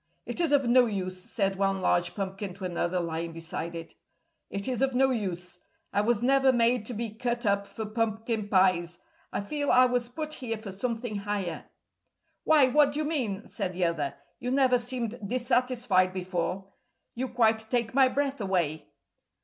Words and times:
"It 0.25 0.39
is 0.41 0.51
of 0.51 0.65
no 0.67 0.87
use," 0.87 1.21
said 1.21 1.57
one 1.57 1.79
large 1.79 2.15
pumpkin 2.15 2.55
to 2.55 2.65
another 2.65 2.99
lying 2.99 3.33
beside 3.33 3.75
it. 3.75 3.93
"It 4.49 4.67
is 4.67 4.81
of 4.81 4.95
no 4.95 5.11
use. 5.11 5.59
I 5.93 6.01
was 6.01 6.23
never 6.23 6.51
made 6.51 6.87
to 6.87 6.95
be 6.95 7.11
cut 7.13 7.45
up 7.45 7.67
for 7.67 7.85
pumpkin 7.85 8.47
pies. 8.49 8.97
I 9.31 9.41
feel 9.41 9.69
I 9.71 9.85
was 9.85 10.09
put 10.09 10.33
here 10.33 10.57
for 10.57 10.71
something 10.71 11.17
higher." 11.17 11.65
"Why, 12.45 12.67
what 12.69 12.93
do 12.93 12.99
you 13.01 13.05
mean?" 13.05 13.45
said 13.47 13.73
the 13.73 13.85
other. 13.85 14.15
"You 14.39 14.49
never 14.49 14.79
seemed 14.79 15.19
dissatisfied 15.23 16.13
before. 16.13 16.65
You 17.13 17.27
quite 17.27 17.59
take 17.59 17.93
my 17.93 18.07
breath 18.07 18.41
away." 18.41 18.87